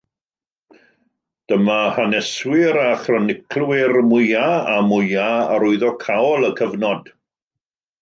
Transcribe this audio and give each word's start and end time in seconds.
Dyma 1.53 1.75
haneswyr 1.97 2.81
a 2.85 2.87
chroniclwyr 3.03 3.95
mwyaf 4.09 4.75
a 4.77 4.81
mwyaf 4.89 5.55
arwyddocaol 5.57 6.53
y 6.53 6.55
cyfnod. 6.63 7.17